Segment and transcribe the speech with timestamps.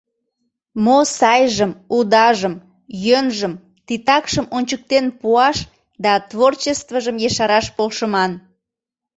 [0.83, 2.55] Мо сайжым, удажым,
[3.05, 3.53] йӧнжым,
[3.85, 5.57] титакшым ончыктен пуаш
[6.03, 8.31] да творчествыжым ешараш полшыман.